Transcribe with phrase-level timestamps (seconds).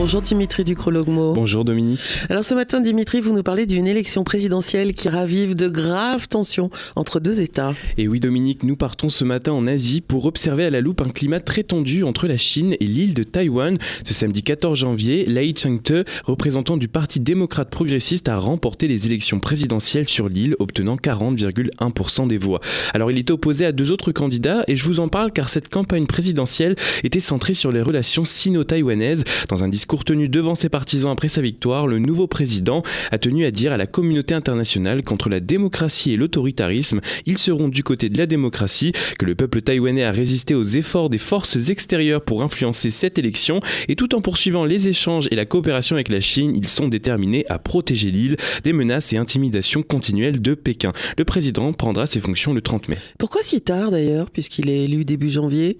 [0.00, 1.34] Bonjour Dimitri Ducrologmo.
[1.34, 2.00] Bonjour Dominique.
[2.30, 6.70] Alors ce matin Dimitri, vous nous parlez d'une élection présidentielle qui ravive de graves tensions
[6.96, 7.74] entre deux États.
[7.98, 11.10] Et oui Dominique, nous partons ce matin en Asie pour observer à la loupe un
[11.10, 13.76] climat très tendu entre la Chine et l'île de Taïwan.
[14.02, 19.38] Ce samedi 14 janvier, Lai Chang-te, représentant du Parti démocrate progressiste, a remporté les élections
[19.38, 22.60] présidentielles sur l'île, obtenant 40,1% des voix.
[22.94, 25.68] Alors il est opposé à deux autres candidats et je vous en parle car cette
[25.68, 26.74] campagne présidentielle
[27.04, 31.28] était centrée sur les relations sino-taïwanaises dans un discours discours tenu devant ses partisans après
[31.28, 35.40] sa victoire, le nouveau président a tenu à dire à la communauté internationale qu'entre la
[35.40, 40.12] démocratie et l'autoritarisme, ils seront du côté de la démocratie, que le peuple taïwanais a
[40.12, 43.58] résisté aux efforts des forces extérieures pour influencer cette élection,
[43.88, 47.44] et tout en poursuivant les échanges et la coopération avec la Chine, ils sont déterminés
[47.48, 50.92] à protéger l'île des menaces et intimidations continuelles de Pékin.
[51.18, 52.96] Le président prendra ses fonctions le 30 mai.
[53.18, 55.78] Pourquoi si tard d'ailleurs, puisqu'il est élu début janvier?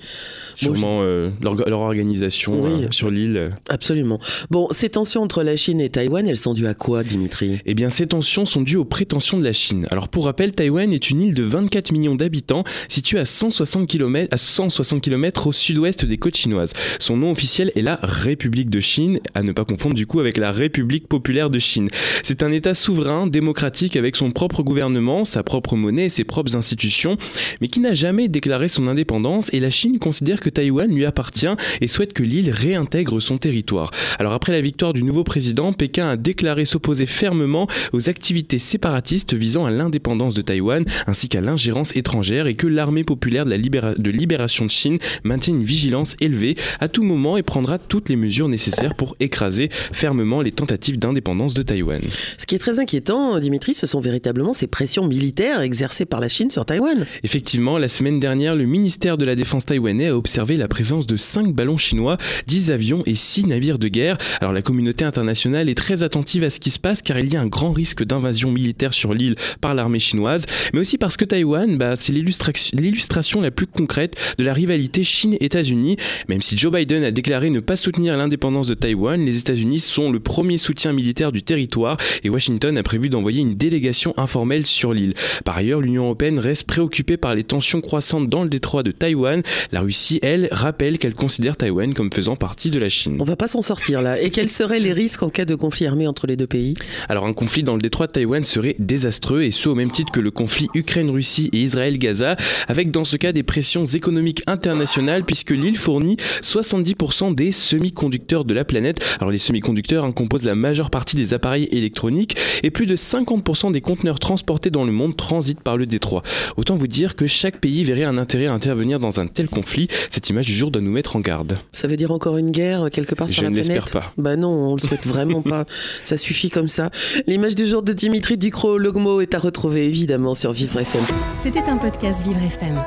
[0.56, 3.52] Sûrement euh, leur, organisation euh, sur l'île.
[3.68, 4.20] Absolument Absolument.
[4.52, 7.58] Bon, ces tensions entre la Chine et Taïwan, elles sont dues à quoi, Dimitri?
[7.66, 9.84] Eh bien, ces tensions sont dues aux prétentions de la Chine.
[9.90, 14.32] Alors, pour rappel, Taïwan est une île de 24 millions d'habitants, située à 160 km,
[14.32, 16.72] à 160 km au sud-ouest des côtes chinoises.
[17.00, 20.36] Son nom officiel est la République de Chine, à ne pas confondre du coup avec
[20.36, 21.88] la République populaire de Chine.
[22.22, 26.54] C'est un État souverain, démocratique, avec son propre gouvernement, sa propre monnaie et ses propres
[26.54, 27.16] institutions,
[27.60, 31.48] mais qui n'a jamais déclaré son indépendance et la Chine considère que Taïwan lui appartient
[31.80, 33.79] et souhaite que l'île réintègre son territoire.
[34.18, 39.34] Alors après la victoire du nouveau président, Pékin a déclaré s'opposer fermement aux activités séparatistes
[39.34, 43.58] visant à l'indépendance de Taïwan ainsi qu'à l'ingérence étrangère et que l'armée populaire de, la
[43.58, 48.16] de libération de Chine maintient une vigilance élevée à tout moment et prendra toutes les
[48.16, 52.00] mesures nécessaires pour écraser fermement les tentatives d'indépendance de Taïwan.
[52.38, 56.28] Ce qui est très inquiétant, Dimitri, ce sont véritablement ces pressions militaires exercées par la
[56.28, 57.06] Chine sur Taïwan.
[57.22, 61.16] Effectivement, la semaine dernière, le ministère de la Défense taïwanais a observé la présence de
[61.16, 64.18] 5 ballons chinois, 10 avions et 6 navires de guerre.
[64.40, 67.36] Alors la communauté internationale est très attentive à ce qui se passe car il y
[67.36, 71.24] a un grand risque d'invasion militaire sur l'île par l'armée chinoise, mais aussi parce que
[71.24, 75.96] Taïwan, bah, c'est l'illustration la plus concrète de la rivalité Chine-États-Unis.
[76.28, 80.10] Même si Joe Biden a déclaré ne pas soutenir l'indépendance de Taïwan, les États-Unis sont
[80.10, 84.92] le premier soutien militaire du territoire et Washington a prévu d'envoyer une délégation informelle sur
[84.92, 85.14] l'île.
[85.44, 89.42] Par ailleurs, l'Union européenne reste préoccupée par les tensions croissantes dans le détroit de Taïwan.
[89.72, 93.16] La Russie, elle, rappelle qu'elle considère Taïwan comme faisant partie de la Chine.
[93.20, 96.06] On va pas sortir là Et quels seraient les risques en cas de conflit armé
[96.06, 96.74] entre les deux pays?
[97.08, 100.12] Alors un conflit dans le détroit de Taïwan serait désastreux et ce au même titre
[100.12, 102.36] que le conflit Ukraine-Russie et Israël-Gaza,
[102.68, 108.54] avec dans ce cas des pressions économiques internationales puisque l'île fournit 70% des semi-conducteurs de
[108.54, 109.04] la planète.
[109.18, 113.72] Alors les semi-conducteurs hein, composent la majeure partie des appareils électroniques et plus de 50%
[113.72, 116.22] des conteneurs transportés dans le monde transitent par le détroit.
[116.56, 119.88] Autant vous dire que chaque pays verrait un intérêt à intervenir dans un tel conflit.
[120.10, 121.58] Cette image du jour doit nous mettre en garde.
[121.72, 124.12] Ça veut dire encore une guerre quelque part sur la pas.
[124.16, 125.64] Bah non, on le souhaite vraiment pas.
[126.04, 126.90] Ça suffit comme ça.
[127.26, 131.02] L'image du jour de Dimitri Ducro-Logmo est à retrouver évidemment sur Vivre FM.
[131.42, 132.78] C'était un podcast Vivre FM.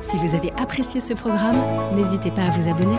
[0.00, 1.56] Si vous avez apprécié ce programme,
[1.96, 2.96] n'hésitez pas à vous abonner.